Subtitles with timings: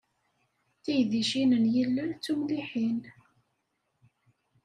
[0.83, 2.99] Tiydicin n yilel d tumliḥin.